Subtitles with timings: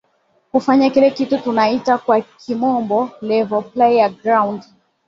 [0.51, 4.63] kufanya kile kitu tunaita kwa kimombo level play ground